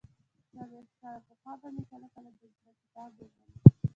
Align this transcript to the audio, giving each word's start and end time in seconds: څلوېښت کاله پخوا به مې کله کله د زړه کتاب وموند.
څلوېښت 0.51 0.93
کاله 1.01 1.19
پخوا 1.27 1.53
به 1.61 1.67
مې 1.75 1.83
کله 1.91 2.07
کله 2.15 2.29
د 2.39 2.41
زړه 2.59 2.71
کتاب 2.81 3.09
وموند. 3.15 3.53